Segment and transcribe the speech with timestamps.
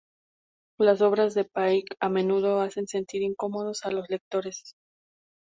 [0.79, 4.73] Las obras de Paik a menudo hacen sentir incómodos a los lectores.